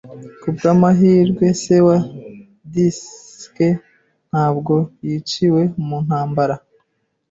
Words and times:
Ku 0.41 0.47
bw'amahirwe, 0.55 1.45
se 1.61 1.77
wa 1.85 1.97
Dick 2.73 3.55
ntabwo 4.29 4.75
yiciwe 5.05 5.61
mu 5.85 5.97
ntambara. 6.05 6.55